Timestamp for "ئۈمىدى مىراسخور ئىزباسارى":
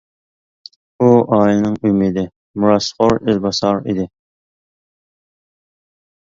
1.89-3.87